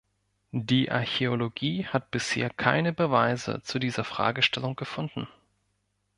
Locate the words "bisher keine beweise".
2.09-3.61